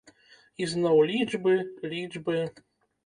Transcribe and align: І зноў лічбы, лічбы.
І 0.61 0.69
зноў 0.71 0.97
лічбы, 1.13 1.53
лічбы. 1.93 2.39